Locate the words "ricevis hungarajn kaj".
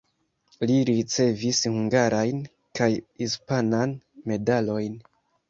0.89-2.89